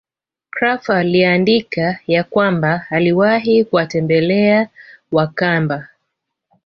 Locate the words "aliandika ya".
0.89-2.23